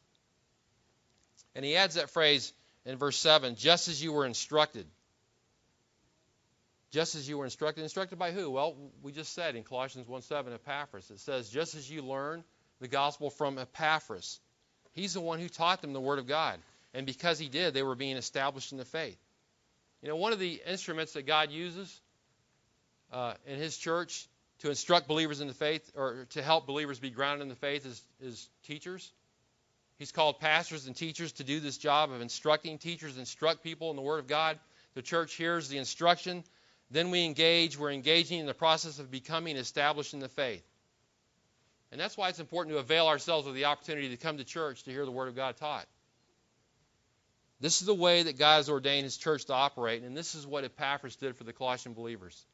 [1.55, 2.51] And he adds that phrase,
[2.85, 4.85] in verse 7 just as you were instructed.
[6.91, 7.81] just as you were instructed.
[7.81, 8.51] Instructed by who?
[8.51, 11.09] Well, we just said in Colossians 1:7, Epaphras.
[11.09, 12.43] It says, just as you learn
[12.79, 14.39] the gospel from Epaphras.
[14.91, 16.59] He's the one who taught them the Word of God.
[16.93, 19.17] And because he did, they were being established in the faith.
[20.03, 22.01] You know, one of the instruments that God uses
[23.11, 24.27] uh, in his church
[24.59, 27.85] to instruct believers in the faith or to help believers be grounded in the faith
[27.85, 29.11] is, is teachers.
[29.97, 32.77] He's called pastors and teachers to do this job of instructing.
[32.77, 34.59] Teachers instruct people in the Word of God.
[34.95, 36.43] The church hears the instruction.
[36.91, 37.77] Then we engage.
[37.77, 40.63] We're engaging in the process of becoming established in the faith.
[41.91, 44.83] And that's why it's important to avail ourselves of the opportunity to come to church
[44.83, 45.85] to hear the Word of God taught.
[47.59, 50.45] This is the way that God has ordained His church to operate, and this is
[50.45, 52.45] what Epaphras did for the Colossian believers.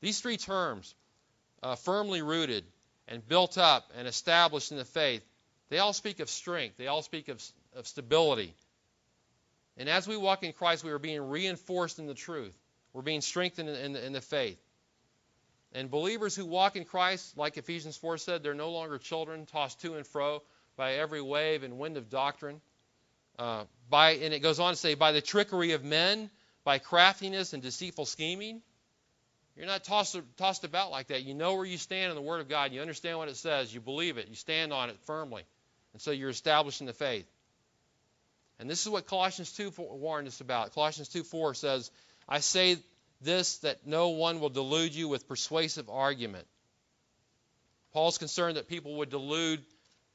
[0.00, 0.94] These three terms,
[1.62, 2.64] uh, firmly rooted
[3.08, 5.22] and built up and established in the faith,
[5.68, 6.76] they all speak of strength.
[6.76, 7.42] They all speak of,
[7.74, 8.54] of stability.
[9.76, 12.56] And as we walk in Christ, we are being reinforced in the truth.
[12.92, 14.58] We're being strengthened in, in, the, in the faith.
[15.72, 19.80] And believers who walk in Christ, like Ephesians 4 said, they're no longer children tossed
[19.82, 20.42] to and fro
[20.76, 22.60] by every wave and wind of doctrine.
[23.38, 26.30] Uh, by, and it goes on to say, by the trickery of men,
[26.64, 28.62] by craftiness and deceitful scheming.
[29.56, 31.22] You're not tossed, tossed about like that.
[31.22, 32.72] You know where you stand in the Word of God.
[32.72, 33.72] You understand what it says.
[33.72, 34.28] You believe it.
[34.28, 35.44] You stand on it firmly.
[35.96, 37.26] And so you're established in the faith.
[38.58, 40.74] And this is what Colossians 2 warned us about.
[40.74, 41.90] Colossians 2 4 says,
[42.28, 42.76] I say
[43.22, 46.46] this that no one will delude you with persuasive argument.
[47.94, 49.64] Paul's concerned that people would delude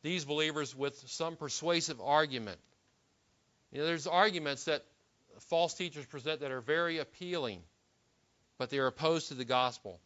[0.03, 2.59] these believers with some persuasive argument.
[3.71, 4.85] You know, there's arguments that
[5.49, 7.63] false teachers present that are very appealing,
[8.59, 9.99] but they are opposed to the gospel.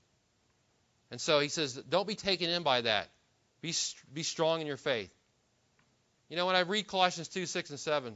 [1.11, 3.09] And so he says, don't be taken in by that.
[3.59, 3.73] Be,
[4.13, 5.11] be strong in your faith.
[6.29, 8.15] You know, when I read Colossians 2, 6, and 7,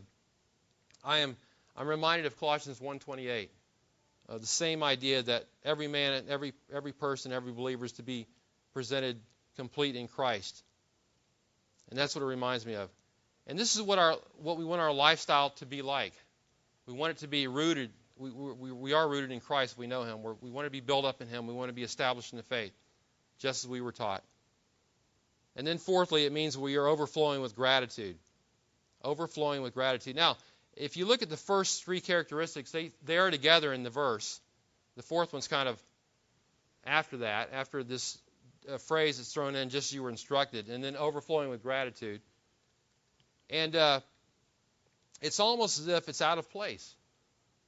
[1.03, 1.35] I am
[1.77, 3.47] I'm reminded of Colossians 1.28.
[4.27, 8.03] Uh, the same idea that every man, and every every person, every believer is to
[8.03, 8.27] be
[8.73, 9.19] presented
[9.55, 10.63] complete in Christ.
[11.89, 12.89] And that's what it reminds me of.
[13.47, 16.13] And this is what our what we want our lifestyle to be like.
[16.85, 17.91] We want it to be rooted.
[18.17, 19.77] We, we, we are rooted in Christ.
[19.77, 20.21] We know Him.
[20.21, 21.47] We're, we want to be built up in Him.
[21.47, 22.73] We want to be established in the faith,
[23.39, 24.23] just as we were taught.
[25.55, 28.15] And then, fourthly, it means we are overflowing with gratitude.
[29.03, 30.15] Overflowing with gratitude.
[30.15, 30.37] Now,
[30.75, 34.39] if you look at the first three characteristics, they, they are together in the verse.
[34.95, 35.81] The fourth one's kind of
[36.85, 38.17] after that, after this
[38.71, 42.21] uh, phrase that's thrown in, just as you were instructed, and then overflowing with gratitude.
[43.49, 43.99] And uh,
[45.21, 46.95] it's almost as if it's out of place.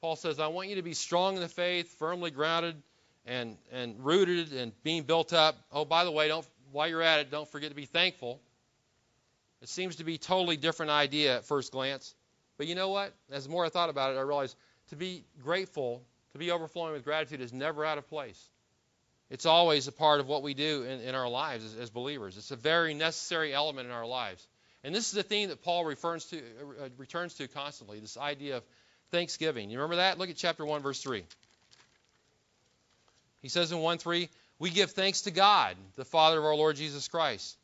[0.02, 2.76] Paul says, I want you to be strong in the faith, firmly grounded
[3.26, 5.56] and, and rooted and being built up.
[5.72, 8.42] Oh, by the way, don't while you're at it, don't forget to be thankful.
[9.62, 12.16] It seems to be a totally different idea at first glance.
[12.58, 13.14] But you know what?
[13.32, 14.56] As more I thought about it, I realized
[14.90, 16.04] to be grateful,
[16.34, 18.50] to be overflowing with gratitude is never out of place.
[19.30, 22.38] It's always a part of what we do in, in our lives as, as, believers.
[22.38, 24.46] It's a very necessary element in our lives.
[24.84, 28.58] And this is the theme that Paul refers to, uh, returns to constantly this idea
[28.58, 28.64] of
[29.10, 29.70] thanksgiving.
[29.70, 30.18] You remember that?
[30.18, 31.24] Look at chapter 1, verse 3.
[33.42, 34.30] He says in 1 3,
[34.62, 37.58] We give thanks to God, the Father of our Lord Jesus Christ,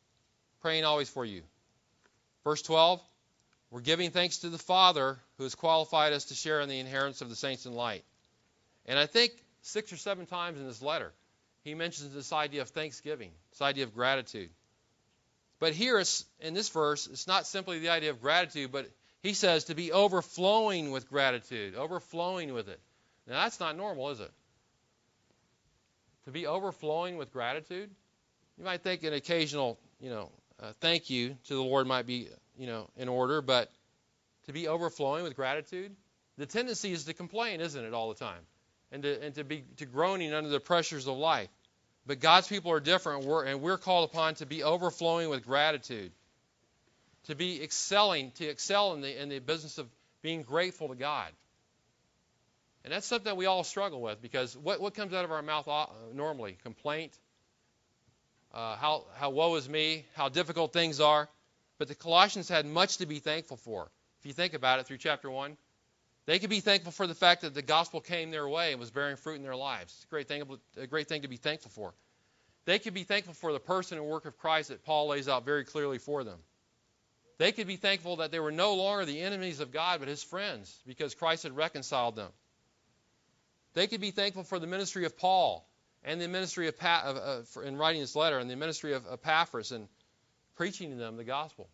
[0.62, 1.44] praying always for you.
[2.44, 3.00] Verse 12,
[3.70, 7.22] we're giving thanks to the Father who has qualified us to share in the inheritance
[7.22, 8.04] of the saints in light.
[8.88, 9.32] And I think
[9.62, 11.14] six or seven times in this letter,
[11.64, 14.50] he mentions this idea of thanksgiving, this idea of gratitude.
[15.60, 16.04] But here
[16.40, 18.90] in this verse, it's not simply the idea of gratitude, but
[19.22, 22.80] he says to be overflowing with gratitude, overflowing with it.
[23.28, 24.32] Now, that's not normal, is it?
[26.28, 27.90] To be overflowing with gratitude?
[28.58, 30.30] You might think an occasional, you know,
[30.62, 33.72] uh, thank you to the Lord might be you know, in order, but
[34.48, 35.96] to be overflowing with gratitude,
[36.38, 38.42] the tendency is to complain, isn't it, all the time?
[38.92, 41.48] And to, and to be to groaning under the pressures of life.
[42.06, 46.12] But God's people are different, we're, and we're called upon to be overflowing with gratitude,
[47.28, 49.88] to be excelling, to excel in the, in the business of
[50.22, 51.32] being grateful to God.
[52.88, 55.68] And that's something we all struggle with because what, what comes out of our mouth
[56.14, 56.58] normally?
[56.64, 57.12] Complaint,
[58.54, 61.28] uh, how, how woe is me, how difficult things are.
[61.80, 63.92] But the Colossians had much to be thankful for.
[64.22, 65.58] If you think about it through chapter 1,
[66.28, 68.90] they could be thankful for the fact that the gospel came their way and was
[68.90, 69.94] bearing fruit in their lives.
[69.94, 70.44] It's a great thing,
[70.78, 71.94] a great thing to be thankful for.
[72.64, 75.44] They could be thankful for the person and work of Christ that Paul lays out
[75.44, 76.40] very clearly for them.
[77.38, 80.24] They could be thankful that they were no longer the enemies of God, but his
[80.24, 82.32] friends, because Christ had reconciled them.
[83.78, 85.64] They could be thankful for the ministry of Paul
[86.04, 89.72] and the ministry of, pa- uh, in writing this letter and the ministry of Epaphras
[89.72, 89.88] and
[90.56, 91.70] preaching to them the gospel.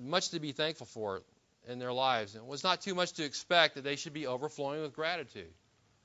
[0.00, 1.22] Much to be thankful for
[1.68, 2.34] in their lives.
[2.34, 5.52] And it was not too much to expect that they should be overflowing with gratitude.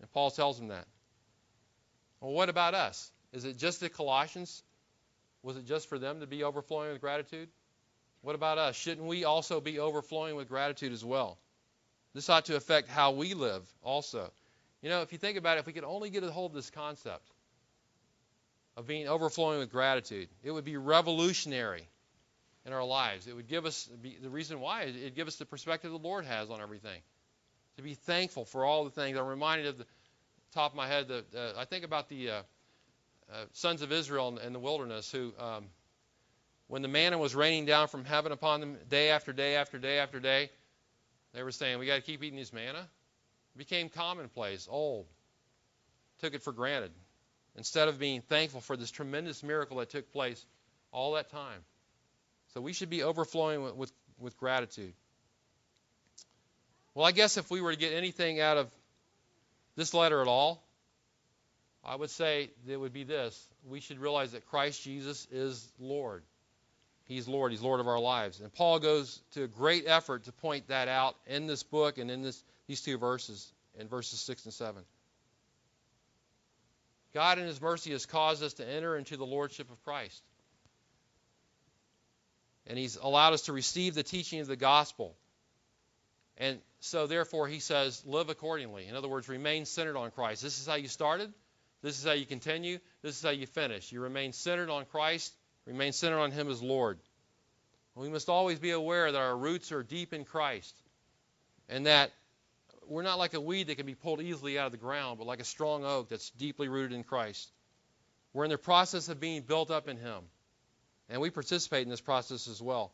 [0.02, 0.86] And Paul tells them that.
[2.20, 3.12] Well, what about us?
[3.34, 4.62] Is it just the Colossians?
[5.41, 7.49] Was it just for them to be overflowing with gratitude?
[8.22, 8.76] What about us?
[8.76, 11.39] Shouldn't we also be overflowing with gratitude as well?
[12.14, 14.32] This ought to affect how we live also.
[14.82, 16.56] You know, if you think about it, if we could only get a hold of
[16.56, 17.30] this concept
[18.76, 21.88] of being overflowing with gratitude, it would be revolutionary
[22.66, 23.28] in our lives.
[23.28, 26.50] It would give us the reason why it'd give us the perspective the Lord has
[26.50, 27.02] on everything.
[27.78, 29.18] To be thankful for all the things.
[29.18, 29.86] I'm reminded of the
[30.54, 32.34] top of my head that uh, I think about the uh,
[33.32, 35.66] uh, sons of Israel in, in the wilderness who, um,
[36.68, 40.00] when the manna was raining down from heaven upon them day after day after day
[40.00, 40.50] after day,
[41.34, 42.90] they were saying, "We got to keep eating this manna."
[43.58, 45.06] Became commonplace, old,
[46.20, 46.91] took it for granted,
[47.56, 50.45] instead of being thankful for this tremendous miracle that took place
[50.91, 51.60] all that time.
[52.54, 54.93] So we should be overflowing with, with, with gratitude.
[56.93, 58.70] Well, I guess if we were to get anything out of
[59.76, 60.64] this letter at all,
[61.84, 63.47] I would say it would be this.
[63.68, 66.24] We should realize that Christ Jesus is Lord.
[67.06, 67.52] He's Lord.
[67.52, 68.39] He's Lord of our lives.
[68.39, 72.12] And Paul goes to a great effort to point that out in this book and
[72.12, 74.84] in this, these two verses, in verses 6 and 7.
[77.14, 80.22] God in His mercy has caused us to enter into the Lordship of Christ.
[82.68, 85.16] And He's allowed us to receive the teaching of the gospel.
[86.38, 88.88] And so, therefore, He says, live accordingly.
[88.88, 90.41] In other words, remain centered on Christ.
[90.41, 91.34] This is how you started.
[91.82, 92.80] This is how you continue.
[93.01, 93.91] This is how you finish.
[93.91, 95.34] You remain centered on Christ,
[95.66, 96.99] remain centered on Him as Lord.
[97.95, 100.74] We must always be aware that our roots are deep in Christ
[101.68, 102.12] and that
[102.92, 105.26] we're not like a weed that can be pulled easily out of the ground, but
[105.26, 107.50] like a strong oak that's deeply rooted in Christ.
[108.34, 110.24] We're in the process of being built up in Him,
[111.10, 112.92] and we participate in this process as well.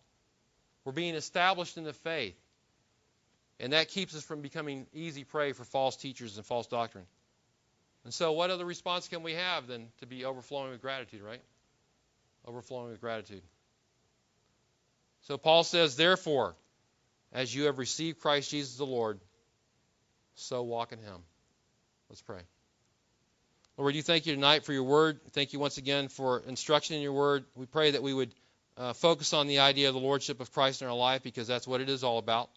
[0.86, 2.38] We're being established in the faith,
[3.60, 7.06] and that keeps us from becoming easy prey for false teachers and false doctrine.
[8.04, 11.42] And so, what other response can we have than to be overflowing with gratitude, right?
[12.46, 13.42] Overflowing with gratitude.
[15.24, 16.56] So, Paul says, Therefore,
[17.34, 19.20] as you have received Christ Jesus the Lord,
[20.38, 21.22] so walk in him.
[22.10, 22.42] Let's pray.
[23.78, 25.20] Lord, you thank you tonight for your word.
[25.34, 27.46] Thank you once again for instruction in your word.
[27.56, 28.34] We pray that we would
[28.78, 31.68] uh, focus on the idea of the lordship of Christ in our life because that's
[31.68, 32.50] what it is all about.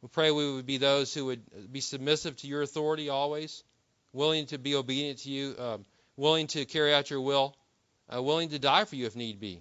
[0.00, 3.64] We pray we would be those who would be submissive to your authority always,
[4.12, 5.84] willing to be obedient to you, um,
[6.16, 7.56] willing to carry out your will,
[8.12, 9.60] uh, willing to die for you if need be.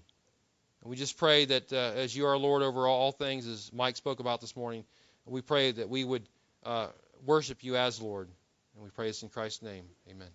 [0.82, 3.96] And we just pray that uh, as you are Lord over all things, as Mike
[3.96, 4.86] spoke about this morning,
[5.26, 6.28] we pray that we would
[6.64, 6.88] uh,
[7.26, 8.30] worship you as Lord.
[8.76, 9.86] And we pray this in Christ's name.
[10.10, 10.30] Amen.